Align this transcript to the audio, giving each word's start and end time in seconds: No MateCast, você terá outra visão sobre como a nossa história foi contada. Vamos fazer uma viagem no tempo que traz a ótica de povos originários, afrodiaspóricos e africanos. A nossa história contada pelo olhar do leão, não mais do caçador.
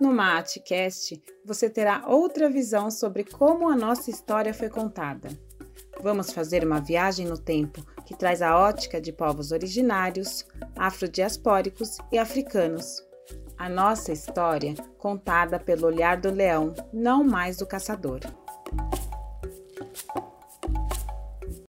No 0.00 0.14
MateCast, 0.14 1.22
você 1.44 1.68
terá 1.68 2.04
outra 2.06 2.48
visão 2.48 2.90
sobre 2.90 3.22
como 3.22 3.68
a 3.68 3.76
nossa 3.76 4.10
história 4.10 4.54
foi 4.54 4.70
contada. 4.70 5.28
Vamos 6.02 6.32
fazer 6.32 6.64
uma 6.64 6.80
viagem 6.80 7.26
no 7.26 7.36
tempo 7.36 7.84
que 8.06 8.16
traz 8.16 8.40
a 8.40 8.58
ótica 8.58 8.98
de 8.98 9.12
povos 9.12 9.52
originários, 9.52 10.46
afrodiaspóricos 10.74 11.98
e 12.10 12.16
africanos. 12.16 13.04
A 13.58 13.68
nossa 13.68 14.10
história 14.10 14.74
contada 14.96 15.60
pelo 15.60 15.86
olhar 15.86 16.18
do 16.18 16.30
leão, 16.30 16.74
não 16.90 17.22
mais 17.22 17.58
do 17.58 17.66
caçador. 17.66 18.20